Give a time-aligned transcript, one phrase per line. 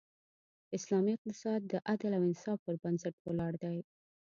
[0.77, 3.77] اسلامی اقتصاد د عدل او انصاف پر بنسټ ولاړ دی.